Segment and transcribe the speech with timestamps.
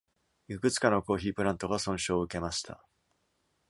[0.47, 2.83] いくつかのコーヒープラントが損傷を受けました。